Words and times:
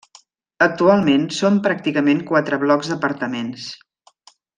Actualment 0.65 1.27
són 1.39 1.59
pràcticament 1.67 2.23
quatre 2.31 2.59
blocs 2.65 2.89
d'apartaments. 2.93 3.69